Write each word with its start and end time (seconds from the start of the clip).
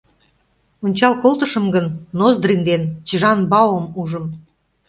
Ончал 0.85 1.13
колтышым 1.23 1.65
гын, 1.75 1.85
Ноздрин 2.17 2.61
ден 2.69 2.81
Чжан-Баом 3.07 3.85
ужым. 4.01 4.25